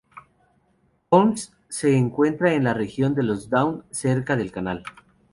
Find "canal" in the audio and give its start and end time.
4.51-4.81